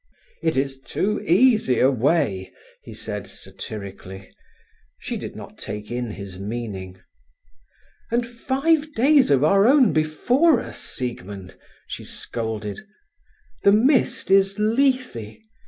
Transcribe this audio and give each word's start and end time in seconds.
"It 0.41 0.57
is 0.57 0.79
too 0.79 1.21
easy 1.27 1.77
a 1.79 1.91
way," 1.91 2.51
he 2.81 2.91
said 2.91 3.27
satirically. 3.27 4.31
She 4.97 5.15
did 5.15 5.35
not 5.35 5.59
take 5.59 5.91
in 5.91 6.09
his 6.09 6.39
meaning. 6.39 6.99
"And 8.09 8.25
five 8.25 8.91
days 8.95 9.29
of 9.29 9.43
our 9.43 9.67
own 9.67 9.93
before 9.93 10.59
us, 10.59 10.79
Siegmund!" 10.79 11.55
she 11.85 12.03
scolded. 12.03 12.79
"The 13.61 13.73
mist 13.73 14.31
is 14.31 14.57
Lethe. 14.57 15.37